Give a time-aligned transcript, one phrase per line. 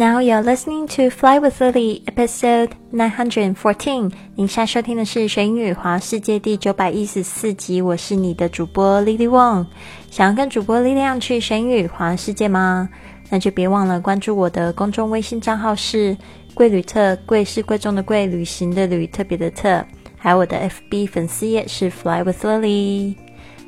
[0.00, 4.10] Now you're listening to Fly with Lily, episode nine hundred and fourteen.
[4.34, 7.82] 您现在收听的是《学英语华世界》第九百一十四集。
[7.82, 9.66] 我是你的主播 Lily Wong。
[10.10, 12.88] 想要跟主播力量去学英语华世界吗？
[13.28, 16.16] 那就别忘了关注我的公众微信账号是
[16.54, 19.84] 贵旅特，贵是贵重的贵，旅行的旅，特别的特。
[20.16, 23.16] 还有我的 FB 粉丝页是 Fly with Lily。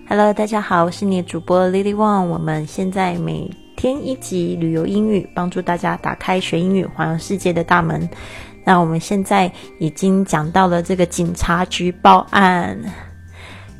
[0.08, 2.24] Hello，大家好，我是你的主播 Lily Wong。
[2.28, 3.50] 我们现在每
[3.82, 8.08] 天一集旅游英语，帮助大家打开学英语环游世界的大门。
[8.62, 9.50] 那我们现在
[9.80, 12.78] 已经讲到了这个警察局报案。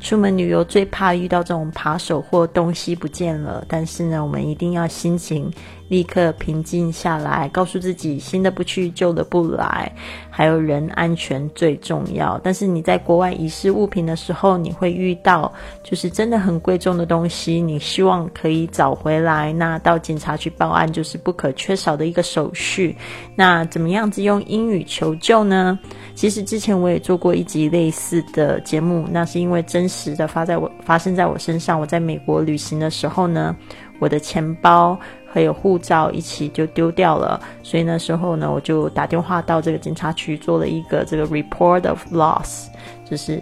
[0.01, 5.49] 出门旅游最怕遇到这种扒手或东西不见了，但是呢，我们一定要心情
[5.93, 9.91] 立刻平静下来，告诉自己新的不去，旧的不来，
[10.31, 12.41] 还有人安全最重要。
[12.43, 22.97] 但是你在国外遗失物品的时候，你会遇到就是真的很贵重的东西，你希望可以找回来，那到警察局报案就是不可缺少的一个手续。
[23.35, 25.77] 那怎么样子用英语求救呢？
[26.15, 31.79] 其实之前我也做过一集类似的节目，那是因为真实的发在我发生在我身上。
[31.79, 33.55] 我在美国旅行的时候呢，
[33.99, 34.99] 我的钱包
[35.33, 42.67] 还有护照一起就丢掉了，所以那时候呢，我就打电话到这个警察局做了一个这个 report of loss，
[43.09, 43.41] 就是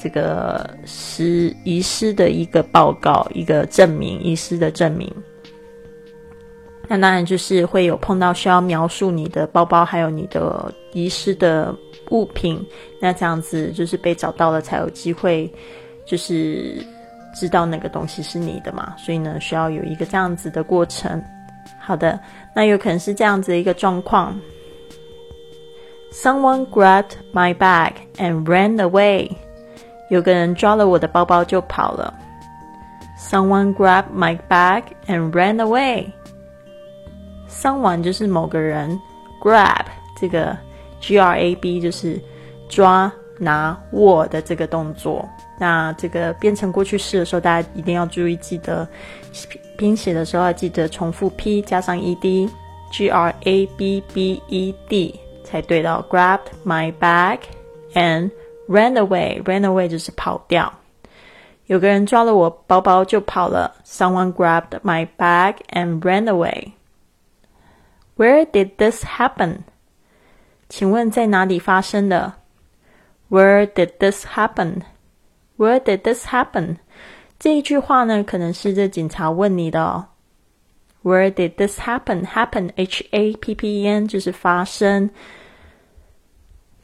[0.00, 5.12] 这个失遗失的一个报告，一个证明遗失的证明。
[6.86, 11.74] 那当然就是会有碰到需要描述你的包包还有你的遗失的。
[12.10, 12.62] 物品，
[13.00, 15.50] 那这样子就是被找到了才有机会，
[16.04, 16.84] 就是
[17.34, 18.94] 知道那个东西是你的嘛。
[18.98, 21.22] 所以呢，需要有一个这样子的过程。
[21.78, 22.18] 好的，
[22.54, 24.38] 那有可能是这样子的一个状况
[26.12, 29.30] ：Someone grabbed my bag and ran away。
[30.10, 32.14] 有个人抓了我的包包就跑了。
[33.18, 36.06] Someone grabbed my bag and ran away。
[37.48, 39.00] Someone 就是某个人
[39.42, 39.84] ，grab
[40.20, 40.56] 这个。
[41.00, 42.16] grab 就是
[42.68, 45.28] 抓、拿、握的这个动作。
[45.58, 48.88] 那这个变成过去式的时候，大家一定要注意，记得
[49.76, 52.42] 拼写的时候要记得重复 p 加上 ed，grabbed
[55.44, 56.02] 才对到。
[56.10, 57.38] Grabbed my bag
[57.94, 58.30] and
[58.68, 59.42] ran away.
[59.42, 60.72] Ran away 就是跑掉。
[61.66, 63.74] 有个人抓了我包包就跑了。
[63.84, 66.72] Someone grabbed my bag and ran away.
[68.16, 69.60] Where did this happen?
[70.68, 72.34] 请问在哪里发生的
[73.30, 74.82] ？Where did this happen?
[75.62, 76.78] Where did this happen?
[77.38, 80.06] 这一句话呢，可能是这警察问你的哦。
[81.04, 82.26] Where did this happen?
[82.26, 85.10] Happen, H A P P E N，就是发生。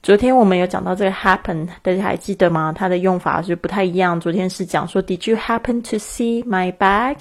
[0.01, 2.73] 昨天我们有讲到这个 happen，大家还记得吗？
[2.73, 4.21] 它的用法是不太一样。
[4.21, 7.17] 昨天是讲说，Did you happen to see my bag?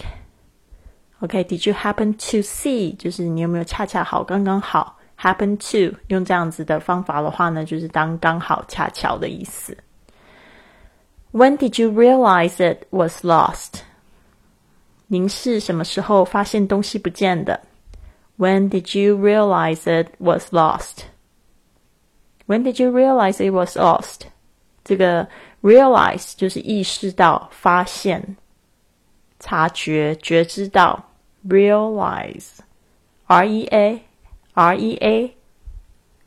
[1.21, 2.95] OK，Did you happen to see？
[2.97, 4.99] 就是你有没有恰恰好，刚刚好。
[5.19, 9.75] Happen to 用这样子的方法的话呢，就是当刚好、恰巧的意思。
[11.36, 13.80] When did you realize it was lost？
[15.06, 17.60] 您是什么时候发现东西不见的？
[18.38, 24.22] When did you realize it was lost？When did you realize it was lost？
[24.84, 25.28] 这个
[25.62, 28.36] realize 就是意识到、发现、
[29.38, 31.08] 察觉、觉知到。
[31.46, 35.34] realize，R E A。R E A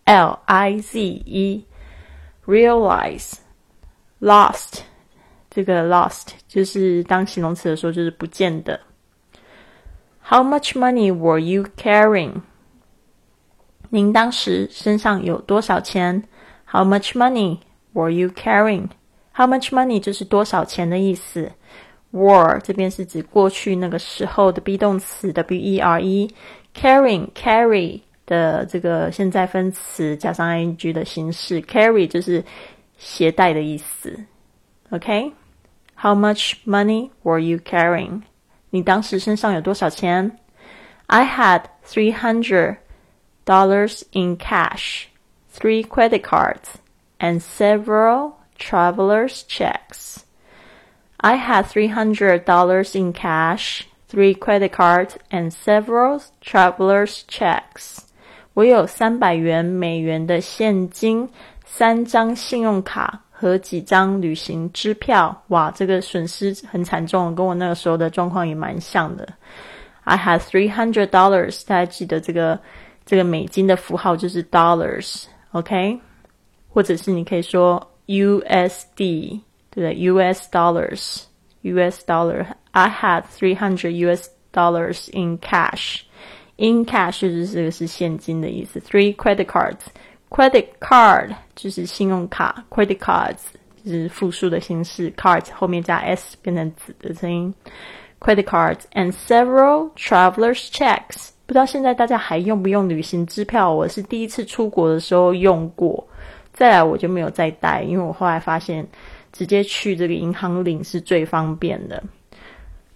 [0.06, 3.34] L I Z E，realize
[4.20, 4.79] lost
[5.60, 8.80] 这个 lost 就是当形容词的时候，就是不见的。
[10.28, 12.42] How much money were you carrying？
[13.90, 16.24] 您当时身上有多少钱？
[16.66, 17.60] How much money
[17.94, 21.52] were you carrying？How much money 就是多少钱的意思。
[22.12, 28.02] Were 这边是指过去那个时候的 be 动词 W E R E，carrying carry。
[28.28, 32.44] 的这个现在分词加上 ing 的形式，carry 就是
[32.98, 34.20] 携带的意思。
[36.00, 38.22] OK，How much money were you carrying？
[38.70, 40.38] 你当时身上有多少钱？
[41.08, 42.78] I had three hundred
[43.46, 45.06] dollars in cash,
[45.54, 46.76] three credit cards,
[47.20, 50.24] and several traveler's checks.
[51.18, 58.00] I had three hundred dollars in cash, three credit cards, and several traveler's checks.
[58.54, 61.30] 我有三百元美元的现金，
[61.66, 65.35] 三张信用卡 和几张旅行支票。
[65.49, 69.27] 哇，这个损失很惨重，跟我那个时候的状况也蛮像的。
[70.05, 72.61] I had three hundred dollars，大家记得这个
[73.07, 75.99] 这个美金的符号就是 dollars，OK？
[76.69, 79.41] 或者是你可以说 USD，
[79.71, 82.45] 对不对？US dollars，US dollar。
[82.73, 86.03] I had three hundred US dollars in cash。
[86.57, 88.79] In cash 就是这个是现金的意思。
[88.81, 89.81] Three credit cards
[90.31, 93.37] Credit card 就是信用卡，credit cards
[93.85, 97.53] 就是复数的形式，cards 后面加 s 变成子的声音。
[98.21, 103.73] Credit cards and several travelers checks，不知道现在大家还用不用旅行支票？
[103.73, 106.07] 我是第一次出国的时候用过，
[106.53, 108.87] 再来我就没有再带，因为我后来发现
[109.33, 112.03] 直接去这个银行领是最方便的。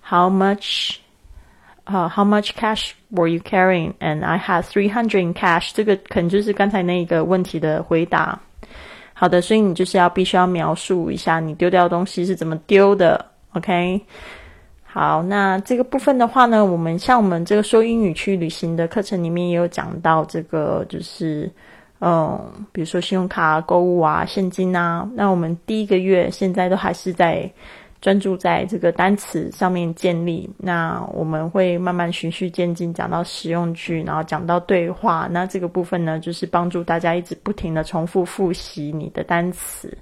[0.06, 0.98] How much?
[1.84, 3.92] 啊，How much cash were you carrying?
[4.00, 5.70] And I had three hundred in cash。
[5.74, 8.40] 这个可能就是刚才那个问题的回答。
[9.12, 13.22] 好的，所以你就是要必须要描述一下你丢掉的东西是怎么丢的。
[13.52, 14.00] OK。
[14.82, 21.52] 好，那这个部分的话呢，我们像我们这个说英语去旅行的课程里面也有讲到这个，就是
[22.00, 22.40] 嗯，
[22.72, 25.06] 比如说信用卡购物啊、现金啊。
[25.14, 27.50] 那我们第一个月现在都还是在。
[28.04, 35.26] 专注在这个单词上面建立，那我们会慢慢循序渐进，讲到实用句，然后讲到对话。
[35.30, 39.96] 那这个部分呢，就是帮助大家一直不停的重复复习你的单词。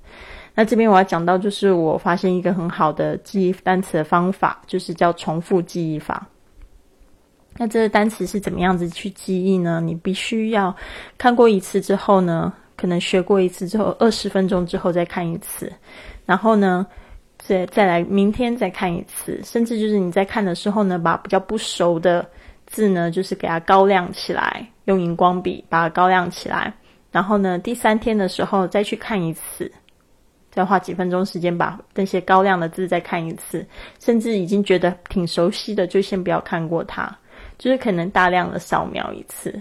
[0.53, 6.27] 那这边我要讲到，就是我发现一个很好的记忆单词的方法，就是叫重复记忆法。
[7.57, 9.81] 那这个单词是怎么样子去记忆呢？
[9.81, 10.75] 你必须要
[11.17, 15.73] 看过一次之后呢，可能学过一次之后，二十分钟之后再看一次，
[16.27, 16.85] 然后呢？
[17.45, 22.25] 再再来，明天再看一次，甚至就是你在看的时候呢，把比较不熟的
[22.67, 26.73] 字呢，就是给它高亮起来，用荧光笔把它高亮起来。
[27.11, 29.71] 然后呢，第三天的时候再去看一次，
[30.53, 33.67] 再花几分钟时间把那些高亮的字再看一次。
[33.99, 37.15] 甚至已经觉得挺熟悉的，就先不要看过它，
[37.59, 39.61] 就是可能大量的扫描一次。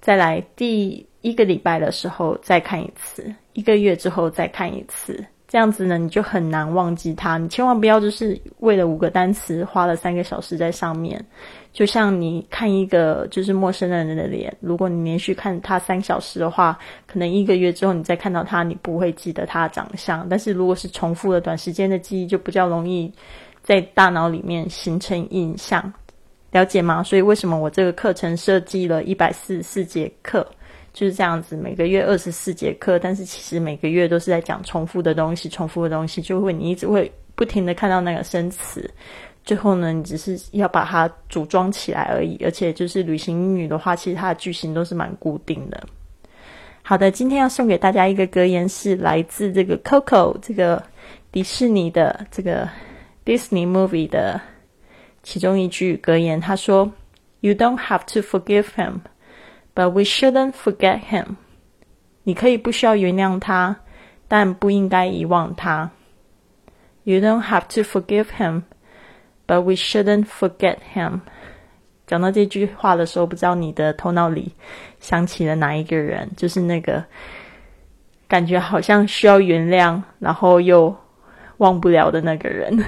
[0.00, 5.22] 再来第一个礼拜的时候再看一次，一个月之后再看一次。
[5.54, 7.38] 这样子呢，你就很难忘记它。
[7.38, 11.24] 你千万不要就是为了五个单词花了三个小时在上面。
[11.72, 20.28] 就像你看一个就是陌生人的脸，如果你连续看他三小时的话，可能一个月之后你再看到他，你不会记得他的长相。
[20.28, 23.08] 但是如果是重复的短时间的记忆，就比较容易
[23.62, 25.80] 在大脑里面形成印象。
[26.50, 27.00] 了解吗？
[27.00, 30.44] 所以为什么我这个课程设计了一百四十四节课？
[30.94, 38.88] 就是这样子，每个月二十四节课，但是其实每个月都是在讲重复的东西，重复的东西就会你一直会不停的看到那个生词，
[39.44, 42.40] 最后呢，你只是要把它组装起来而已。
[42.44, 45.82] 而且就是旅行英语的话，其实它的句型都是蛮固定的。
[46.82, 50.80] 好的，今天要送给大家一个格言，是来自这个 Coco 这个
[51.32, 52.68] 迪士尼的这个
[53.24, 54.40] Disney movie 的
[55.24, 56.92] 其中一句格言，他说
[57.40, 59.00] ：“You don't have to forgive him。”
[59.74, 61.36] But we shouldn't forget him。
[62.22, 63.80] 你可以不需要原谅他，
[64.28, 65.90] 但不应该遗忘他。
[67.02, 68.62] You don't have to forgive him,
[69.46, 71.20] but we shouldn't forget him。
[72.06, 74.54] 讲到这句话的时候，不知道你的头脑里
[75.00, 76.30] 想起了哪一个人？
[76.36, 77.04] 就是那个
[78.28, 80.96] 感觉好像需要原谅，然后又
[81.58, 82.84] 忘不了的那个人。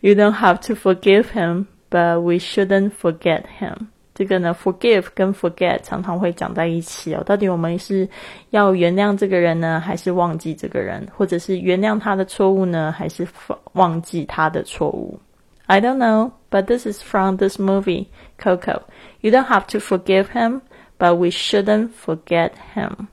[0.00, 3.88] You don't have to forgive him, but we shouldn't forget him。
[4.20, 7.22] 这个呢，forgive 跟 forget 常常会讲在一起哦。
[7.24, 8.06] 到底我们是
[8.50, 13.26] 要原谅这个人呢，还是忘记这个人，或者是原谅他的错误呢，还是
[13.72, 15.18] 忘记他的错误
[15.64, 18.08] ？I don't know, but this is from this movie,
[18.38, 18.82] Coco.
[19.22, 20.60] You don't have to forgive him,
[20.98, 23.06] but we shouldn't forget him.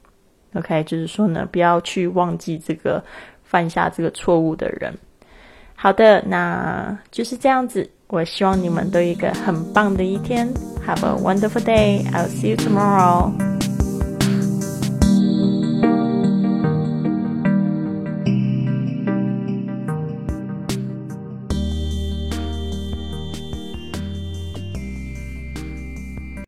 [0.55, 3.01] OK，就是说呢，不要去忘记这个
[3.43, 4.93] 犯下这个错误的人。
[5.73, 7.89] 好的，那就是这样子。
[8.09, 10.47] 我希望你们都有一个很棒的一天。
[10.87, 12.05] Have a wonderful day.
[12.13, 13.46] I'll see you tomorrow.